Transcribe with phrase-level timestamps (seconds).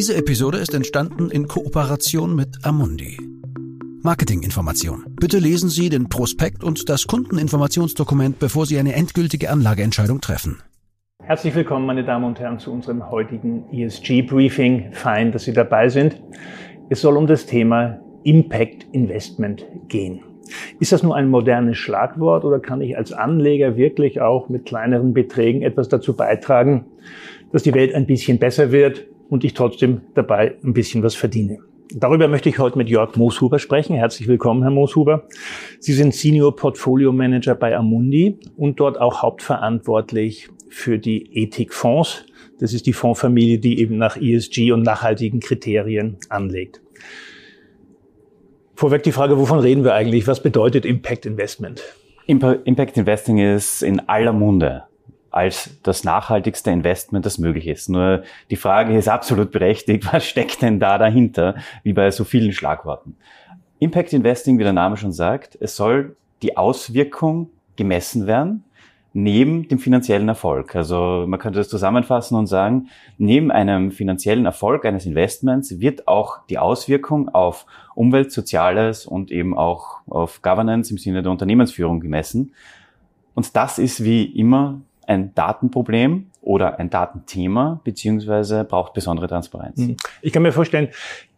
[0.00, 3.18] Diese Episode ist entstanden in Kooperation mit Amundi.
[4.02, 5.04] Marketinginformation.
[5.20, 10.62] Bitte lesen Sie den Prospekt und das Kundeninformationsdokument, bevor Sie eine endgültige Anlageentscheidung treffen.
[11.22, 14.92] Herzlich willkommen, meine Damen und Herren, zu unserem heutigen ESG-Briefing.
[14.92, 16.18] Fein, dass Sie dabei sind.
[16.88, 20.22] Es soll um das Thema Impact Investment gehen.
[20.78, 25.12] Ist das nur ein modernes Schlagwort oder kann ich als Anleger wirklich auch mit kleineren
[25.12, 26.86] Beträgen etwas dazu beitragen,
[27.52, 31.58] dass die Welt ein bisschen besser wird und ich trotzdem dabei ein bisschen was verdiene?
[31.92, 33.96] Darüber möchte ich heute mit Jörg Mooshuber sprechen.
[33.96, 35.26] Herzlich willkommen, Herr Mooshuber.
[35.80, 42.26] Sie sind Senior Portfolio Manager bei Amundi und dort auch hauptverantwortlich für die Ethikfonds.
[42.60, 46.80] Das ist die Fondsfamilie, die eben nach ESG und nachhaltigen Kriterien anlegt.
[48.76, 50.28] Vorweg die Frage, wovon reden wir eigentlich?
[50.28, 51.82] Was bedeutet Impact Investment?
[52.26, 54.84] Impact Investing ist in aller Munde
[55.30, 57.88] als das nachhaltigste Investment, das möglich ist.
[57.88, 62.52] Nur die Frage ist absolut berechtigt, was steckt denn da dahinter, wie bei so vielen
[62.52, 63.16] Schlagworten.
[63.78, 68.64] Impact Investing, wie der Name schon sagt, es soll die Auswirkung gemessen werden
[69.12, 70.76] neben dem finanziellen Erfolg.
[70.76, 76.46] Also man könnte das zusammenfassen und sagen, neben einem finanziellen Erfolg eines Investments wird auch
[76.48, 82.52] die Auswirkung auf Umwelt, Soziales und eben auch auf Governance im Sinne der Unternehmensführung gemessen.
[83.34, 84.80] Und das ist wie immer
[85.10, 89.78] ein Datenproblem oder ein Datenthema, beziehungsweise braucht besondere Transparenz.
[89.78, 89.96] Mhm.
[90.22, 90.88] Ich kann mir vorstellen,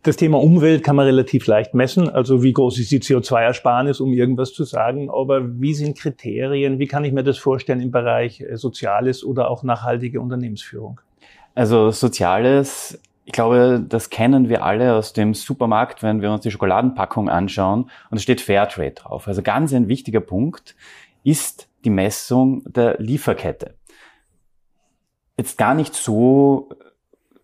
[0.03, 2.09] das Thema Umwelt kann man relativ leicht messen.
[2.09, 5.09] Also wie groß ist die CO2-Ersparnis, um irgendwas zu sagen.
[5.09, 6.79] Aber wie sind Kriterien?
[6.79, 11.01] Wie kann ich mir das vorstellen im Bereich äh, Soziales oder auch nachhaltige Unternehmensführung?
[11.55, 16.51] Also Soziales, ich glaube, das kennen wir alle aus dem Supermarkt, wenn wir uns die
[16.51, 19.29] Schokoladenpackung anschauen und es steht Fairtrade drauf.
[19.29, 20.75] Also ganz ein wichtiger Punkt
[21.25, 23.77] ist die Messung der Lieferkette
[25.37, 26.71] jetzt gar nicht so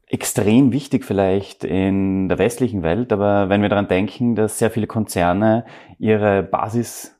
[0.06, 4.86] extrem wichtig vielleicht in der westlichen Welt, aber wenn wir daran denken, dass sehr viele
[4.86, 5.66] Konzerne
[5.98, 7.18] ihre Basisgüter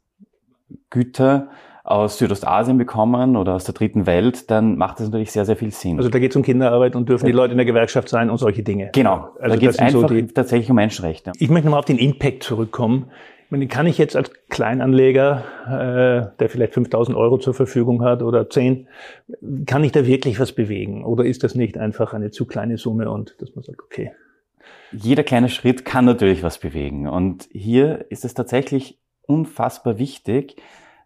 [1.84, 5.70] aus Südostasien bekommen oder aus der dritten Welt, dann macht das natürlich sehr, sehr viel
[5.70, 5.96] Sinn.
[5.98, 8.38] Also da geht es um Kinderarbeit und dürfen die Leute in der Gewerkschaft sein und
[8.38, 8.90] solche Dinge.
[8.92, 11.32] Genau, also da geht es einfach so tatsächlich um Menschenrechte.
[11.38, 13.10] Ich möchte nochmal auf den Impact zurückkommen.
[13.50, 18.50] Meine, kann ich jetzt als Kleinanleger, äh, der vielleicht 5000 Euro zur Verfügung hat oder
[18.50, 18.88] 10,
[19.64, 21.02] kann ich da wirklich was bewegen?
[21.04, 24.12] Oder ist das nicht einfach eine zu kleine Summe und dass man sagt, okay.
[24.92, 27.08] Jeder kleine Schritt kann natürlich was bewegen.
[27.08, 30.56] Und hier ist es tatsächlich unfassbar wichtig,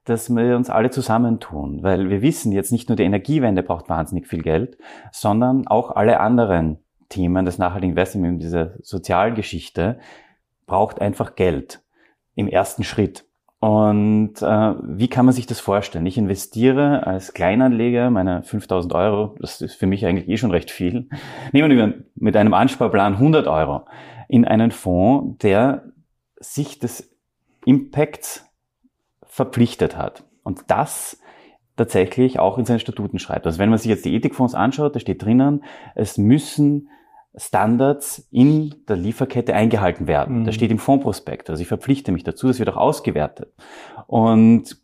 [0.05, 4.27] dass wir uns alle zusammentun, weil wir wissen jetzt nicht nur die Energiewende braucht wahnsinnig
[4.27, 4.79] viel Geld,
[5.13, 10.01] sondern auch alle anderen Themen des nachhaltigen Investments, dieser Sozialgeschichte
[10.67, 11.83] braucht einfach Geld
[12.35, 13.25] im ersten Schritt.
[13.61, 16.05] Und äh, wie kann man sich das vorstellen?
[16.07, 20.71] Ich investiere als Kleinanleger meine 5000 Euro, das ist für mich eigentlich eh schon recht
[20.73, 21.09] viel,
[21.53, 23.83] nehmen wir mit einem Ansparplan 100 Euro
[24.27, 25.85] in einen Fonds, der
[26.41, 27.15] sich des
[27.65, 28.51] Impacts
[29.23, 30.25] verpflichtet hat.
[30.43, 31.21] Und das
[31.77, 33.47] tatsächlich auch in seinen Statuten schreibt.
[33.47, 35.63] Also wenn man sich jetzt die Ethikfonds anschaut, da steht drinnen,
[35.95, 36.89] es müssen
[37.35, 40.41] Standards in der Lieferkette eingehalten werden.
[40.41, 40.45] Mhm.
[40.45, 41.49] Das steht im Fondsprospekt.
[41.49, 43.53] Also ich verpflichte mich dazu, das wird auch ausgewertet.
[44.07, 44.77] Und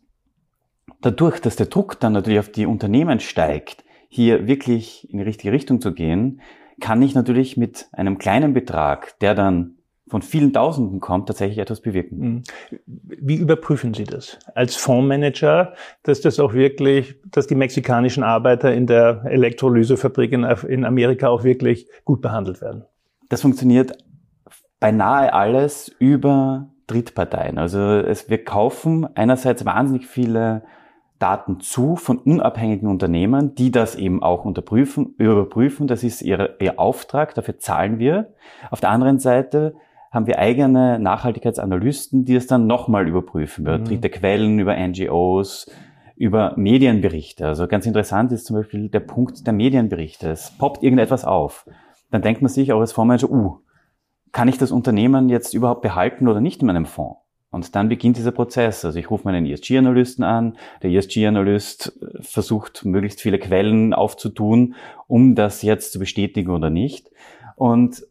[1.01, 5.51] dadurch, dass der Druck dann natürlich auf die Unternehmen steigt, hier wirklich in die richtige
[5.51, 6.41] Richtung zu gehen,
[6.79, 9.75] kann ich natürlich mit einem kleinen Betrag, der dann
[10.09, 12.19] von vielen Tausenden kommt, tatsächlich etwas bewirken.
[12.19, 12.43] Mhm.
[12.85, 18.87] Wie überprüfen Sie das als Fondsmanager, dass das auch wirklich, dass die mexikanischen Arbeiter in
[18.87, 22.85] der Elektrolysefabrik in, in Amerika auch wirklich gut behandelt werden?
[23.29, 23.97] Das funktioniert
[24.79, 27.57] beinahe alles über Drittparteien.
[27.57, 30.63] Also es, wir kaufen einerseits wahnsinnig viele
[31.19, 35.85] Daten zu von unabhängigen Unternehmen, die das eben auch unterprüfen, überprüfen.
[35.85, 38.33] Das ist ihr, ihr Auftrag, dafür zahlen wir.
[38.71, 39.75] Auf der anderen Seite
[40.11, 43.85] haben wir eigene Nachhaltigkeitsanalysten, die es dann nochmal überprüfen, über mhm.
[43.85, 45.71] dritte Quellen, über NGOs,
[46.15, 47.47] über Medienberichte.
[47.47, 50.29] Also ganz interessant ist zum Beispiel der Punkt der Medienberichte.
[50.29, 51.65] Es poppt irgendetwas auf.
[52.11, 53.59] Dann denkt man sich auch als Fondsmanager, uh,
[54.31, 57.19] kann ich das Unternehmen jetzt überhaupt behalten oder nicht in meinem Fonds?
[57.51, 58.85] Und dann beginnt dieser Prozess.
[58.85, 60.57] Also ich rufe meinen ESG-Analysten an.
[60.83, 64.75] Der ESG-Analyst äh, versucht, möglichst viele Quellen aufzutun,
[65.07, 67.09] um das jetzt zu bestätigen oder nicht.
[67.55, 68.03] Und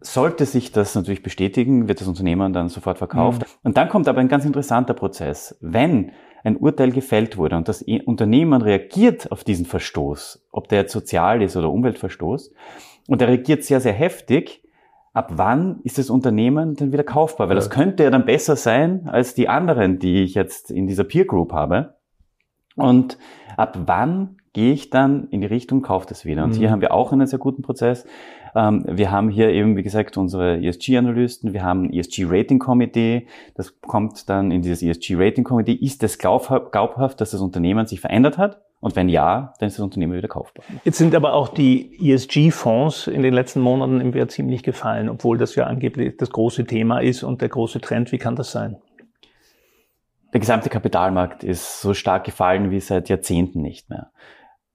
[0.00, 3.42] sollte sich das natürlich bestätigen, wird das Unternehmen dann sofort verkauft.
[3.42, 3.46] Mhm.
[3.64, 5.56] Und dann kommt aber ein ganz interessanter Prozess.
[5.60, 6.12] Wenn
[6.44, 11.42] ein Urteil gefällt wurde und das Unternehmen reagiert auf diesen Verstoß, ob der jetzt sozial
[11.42, 12.52] ist oder Umweltverstoß,
[13.08, 14.62] und er reagiert sehr, sehr heftig,
[15.14, 17.48] ab wann ist das Unternehmen dann wieder kaufbar?
[17.48, 21.04] Weil das könnte ja dann besser sein als die anderen, die ich jetzt in dieser
[21.04, 21.96] Peer Group habe.
[22.76, 23.18] Und
[23.56, 26.42] ab wann gehe ich dann in die Richtung, kaufe das wieder.
[26.42, 26.56] Und mhm.
[26.56, 28.04] hier haben wir auch einen sehr guten Prozess.
[28.56, 34.28] Ähm, wir haben hier eben, wie gesagt, unsere ESG-Analysten, wir haben ein ESG-Rating-Komitee, das kommt
[34.28, 35.74] dann in dieses ESG-Rating-Komitee.
[35.74, 38.60] Ist es glaubhaft, dass das Unternehmen sich verändert hat?
[38.80, 40.64] Und wenn ja, dann ist das Unternehmen wieder kaufbar.
[40.82, 45.38] Jetzt sind aber auch die ESG-Fonds in den letzten Monaten im Wert ziemlich gefallen, obwohl
[45.38, 48.10] das ja angeblich das große Thema ist und der große Trend.
[48.10, 48.76] Wie kann das sein?
[50.32, 54.10] Der gesamte Kapitalmarkt ist so stark gefallen wie seit Jahrzehnten nicht mehr.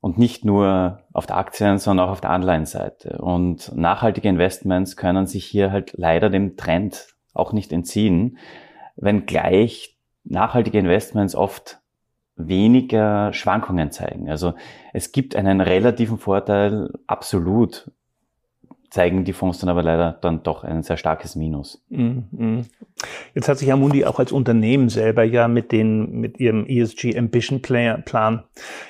[0.04, 3.20] Und nicht nur auf der Aktien, sondern auch auf der Anleihenseite.
[3.20, 8.38] Und nachhaltige Investments können sich hier halt leider dem Trend auch nicht entziehen,
[8.98, 11.80] wenngleich nachhaltige Investments oft
[12.36, 14.30] weniger Schwankungen zeigen.
[14.30, 14.56] Also
[14.92, 17.90] es gibt einen relativen Vorteil absolut,
[18.94, 21.84] zeigen die Fonds dann aber leider dann doch ein sehr starkes Minus.
[21.90, 22.66] Mhm.
[23.34, 27.64] Jetzt hat sich Amundi auch als Unternehmen selber ja mit den, mit ihrem ESG Ambition
[27.64, 28.44] Plan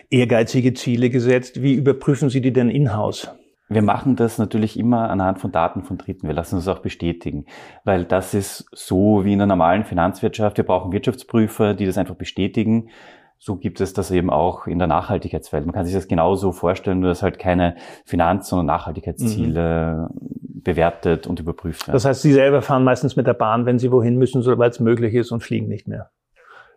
[0.09, 1.61] ehrgeizige Ziele gesetzt.
[1.61, 3.31] Wie überprüfen Sie die denn in-house?
[3.69, 6.27] Wir machen das natürlich immer anhand von Daten von Dritten.
[6.27, 7.45] Wir lassen uns auch bestätigen,
[7.85, 10.57] weil das ist so wie in der normalen Finanzwirtschaft.
[10.57, 12.89] Wir brauchen Wirtschaftsprüfer, die das einfach bestätigen
[13.37, 15.65] so gibt es das eben auch in der Nachhaltigkeitswelt.
[15.65, 17.75] Man kann sich das genauso vorstellen, nur dass halt keine
[18.05, 20.61] Finanz- sondern Nachhaltigkeitsziele mhm.
[20.63, 21.93] bewertet und überprüft werden.
[21.93, 24.79] Das heißt, Sie selber fahren meistens mit der Bahn, wenn Sie wohin müssen, soweit es
[24.79, 26.09] möglich ist und fliegen nicht mehr.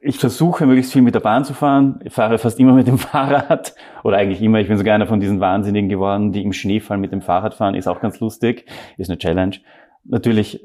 [0.01, 2.01] Ich versuche möglichst viel mit der Bahn zu fahren.
[2.05, 3.75] Ich fahre fast immer mit dem Fahrrad
[4.05, 4.61] oder eigentlich immer.
[4.61, 7.75] Ich bin sogar einer von diesen Wahnsinnigen geworden, die im Schneefall mit dem Fahrrad fahren.
[7.75, 8.67] Ist auch ganz lustig.
[8.99, 9.57] Ist eine Challenge.
[10.05, 10.65] Natürlich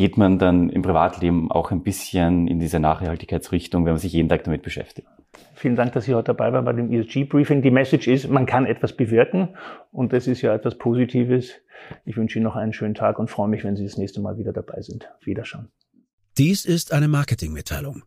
[0.00, 4.30] geht man dann im Privatleben auch ein bisschen in diese Nachhaltigkeitsrichtung, wenn man sich jeden
[4.30, 5.06] Tag damit beschäftigt.
[5.52, 7.60] Vielen Dank, dass Sie heute dabei waren bei dem ESG-Briefing.
[7.60, 9.50] Die Message ist, man kann etwas bewirken
[9.92, 11.52] und das ist ja etwas Positives.
[12.06, 14.38] Ich wünsche Ihnen noch einen schönen Tag und freue mich, wenn Sie das nächste Mal
[14.38, 15.06] wieder dabei sind.
[15.22, 15.68] Wiederschauen.
[16.38, 18.04] Dies ist eine Marketingmitteilung.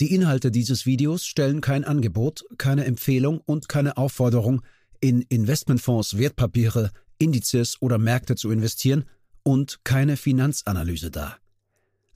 [0.00, 4.62] Die Inhalte dieses Videos stellen kein Angebot, keine Empfehlung und keine Aufforderung,
[5.00, 9.04] in Investmentfonds, Wertpapiere, Indizes oder Märkte zu investieren–
[9.48, 11.38] und keine Finanzanalyse dar.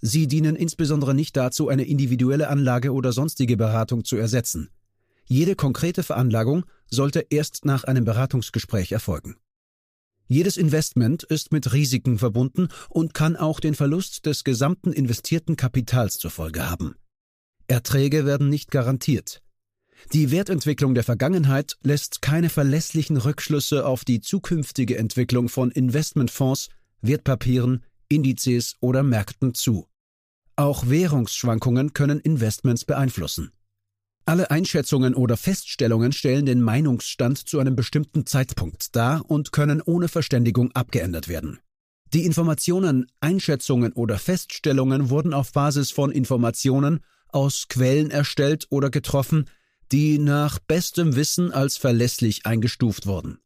[0.03, 4.69] Sie dienen insbesondere nicht dazu, eine individuelle Anlage oder sonstige Beratung zu ersetzen.
[5.25, 9.37] Jede konkrete Veranlagung sollte erst nach einem Beratungsgespräch erfolgen.
[10.29, 16.19] Jedes Investment ist mit Risiken verbunden und kann auch den Verlust des gesamten investierten Kapitals
[16.19, 16.97] zur Folge haben.
[17.67, 19.41] Erträge werden nicht garantiert.
[20.13, 26.69] Die Wertentwicklung der Vergangenheit lässt keine verlässlichen Rückschlüsse auf die zukünftige Entwicklung von Investmentfonds
[27.03, 29.87] Wertpapieren, Indizes oder Märkten zu.
[30.57, 33.53] Auch Währungsschwankungen können Investments beeinflussen.
[34.25, 40.07] Alle Einschätzungen oder Feststellungen stellen den Meinungsstand zu einem bestimmten Zeitpunkt dar und können ohne
[40.07, 41.59] Verständigung abgeändert werden.
[42.13, 49.49] Die Informationen, Einschätzungen oder Feststellungen wurden auf Basis von Informationen aus Quellen erstellt oder getroffen,
[49.91, 53.39] die nach bestem Wissen als verlässlich eingestuft wurden.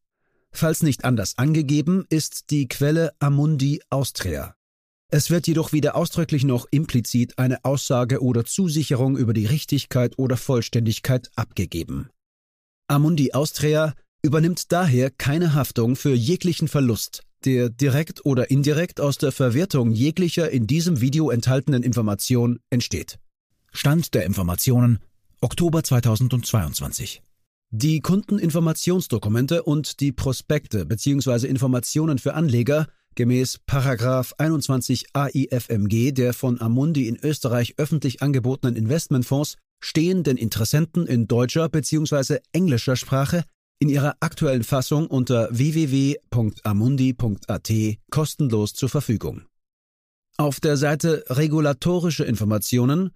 [0.56, 4.54] Falls nicht anders angegeben, ist die Quelle Amundi Austria.
[5.12, 10.38] Es wird jedoch weder ausdrücklich noch implizit eine Aussage oder Zusicherung über die Richtigkeit oder
[10.38, 12.08] Vollständigkeit abgegeben.
[12.88, 13.92] Amundi Austria
[14.22, 20.50] übernimmt daher keine Haftung für jeglichen Verlust, der direkt oder indirekt aus der Verwertung jeglicher
[20.50, 23.18] in diesem Video enthaltenen Information entsteht.
[23.72, 25.00] Stand der Informationen
[25.42, 27.20] Oktober 2022
[27.78, 31.46] die Kundeninformationsdokumente und die Prospekte bzw.
[31.46, 32.86] Informationen für Anleger
[33.16, 41.28] gemäß 21 AIFMG der von Amundi in Österreich öffentlich angebotenen Investmentfonds stehen den Interessenten in
[41.28, 42.38] deutscher bzw.
[42.52, 43.44] englischer Sprache
[43.78, 47.72] in ihrer aktuellen Fassung unter www.amundi.at
[48.10, 49.42] kostenlos zur Verfügung.
[50.38, 53.10] Auf der Seite Regulatorische Informationen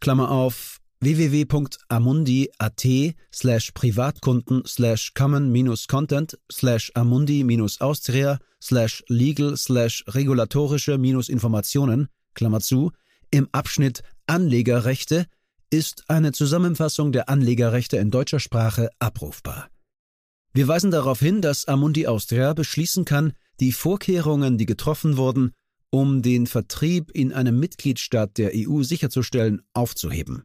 [0.00, 2.86] Klammer auf www.amundi.at
[3.32, 12.92] slash Privatkunden slash common-content slash amundi-austria slash legal slash regulatorische-informationen, Klammer zu,
[13.30, 15.26] im Abschnitt Anlegerrechte
[15.70, 19.68] ist eine Zusammenfassung der Anlegerrechte in deutscher Sprache abrufbar.
[20.52, 25.52] Wir weisen darauf hin, dass Amundi Austria beschließen kann, die Vorkehrungen, die getroffen wurden,
[25.90, 30.44] um den Vertrieb in einem Mitgliedstaat der EU sicherzustellen, aufzuheben.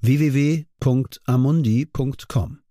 [0.00, 2.65] www.amundi.com